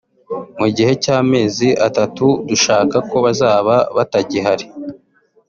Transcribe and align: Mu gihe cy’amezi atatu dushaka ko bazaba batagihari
Mu 0.59 0.67
gihe 0.75 0.91
cy’amezi 1.03 1.67
atatu 1.87 2.25
dushaka 2.49 2.97
ko 3.09 3.15
bazaba 3.25 3.75
batagihari 3.95 4.65